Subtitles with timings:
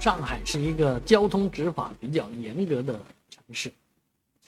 [0.00, 3.70] 上海是一个交通执法比较严格的城市，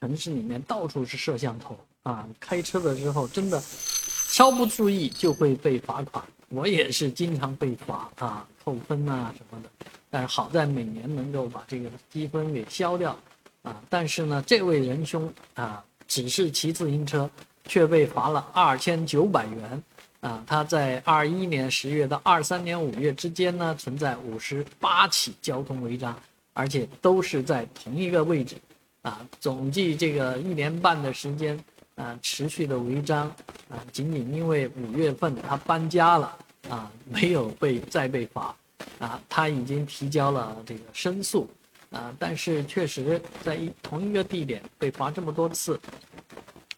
[0.00, 6.24] 城市里面到处是摄像头啊，开车的时候真的稍不注意就会被罚款。
[6.48, 9.68] 我也是经常被罚啊，扣分啊什么的。
[10.08, 13.14] 但是好在每年能够把这个积分给消掉
[13.60, 13.78] 啊。
[13.90, 17.28] 但是呢，这位仁兄啊，只是骑自行车，
[17.66, 19.82] 却被罚了二千九百元。
[20.22, 26.16] 啊，他在二一年十月到二三年五月之间呢，存在五十八起交通违章，
[26.52, 28.54] 而且都是在同一个位置，
[29.02, 31.58] 啊，总计这个一年半的时间，
[31.96, 33.26] 啊，持续的违章，
[33.68, 38.54] 啊，仅仅因为五月份他搬家了，啊，没有被再被罚，
[39.00, 41.50] 啊，他已经提交了这个申诉，
[41.90, 45.80] 啊，但是确实在一同一个地点被罚这么多次，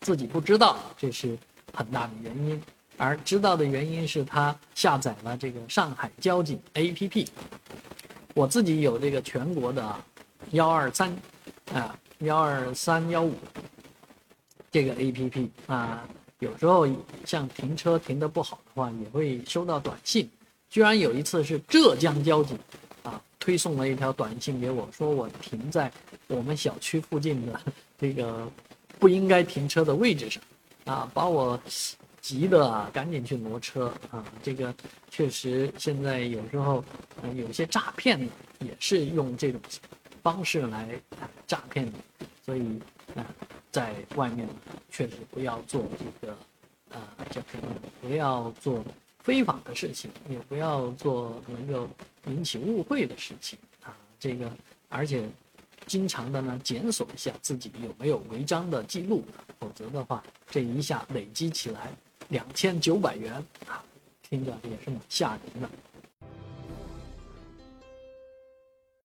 [0.01, 1.37] 自己不知道，这是
[1.74, 2.62] 很大的原因。
[2.96, 7.26] 而知道的原因是他下载了这个上海交警 APP。
[8.34, 9.96] 我自己有这个全国的
[10.50, 11.16] 幺二三
[11.72, 13.34] 啊幺二三幺五
[14.70, 16.06] 这个 APP 啊，
[16.38, 16.86] 有时候
[17.24, 20.29] 像停车停得不好的话，也会收到短信。
[20.70, 22.58] 居然有一次是浙江交警
[23.02, 25.90] 啊推送了一条短信给我，说我停在
[26.26, 27.60] 我们小区附近的
[27.98, 28.48] 这个
[28.98, 30.42] 不应该停车的位置上
[30.84, 31.60] 啊，把我。
[32.24, 34.24] 急的啊，赶紧去挪车啊！
[34.42, 34.74] 这个
[35.10, 36.82] 确实现在有时候，
[37.22, 38.18] 嗯，有些诈骗
[38.60, 39.60] 也是用这种
[40.22, 40.98] 方式来
[41.46, 41.98] 诈骗的，
[42.42, 42.80] 所以
[43.14, 43.26] 啊，
[43.70, 44.48] 在外面
[44.90, 46.32] 确实不要做这个
[46.98, 47.68] 啊，叫什么？
[48.00, 48.82] 不要做
[49.18, 51.86] 非法的事情，也不要做能够
[52.28, 53.95] 引起误会的事情啊！
[54.18, 54.50] 这个
[54.88, 55.28] 而且
[55.86, 59.22] 经常的呢，检索一下自己有没有违章的记录，
[59.60, 61.92] 否则的话，这一下累积起来。
[62.28, 63.32] 两千九百元
[63.68, 63.82] 啊，
[64.28, 65.69] 听着也是蛮吓人的。